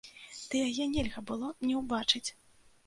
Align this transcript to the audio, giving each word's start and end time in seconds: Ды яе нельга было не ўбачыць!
Ды 0.53 0.61
яе 0.69 0.87
нельга 0.95 1.25
было 1.31 1.53
не 1.69 1.79
ўбачыць! 1.85 2.29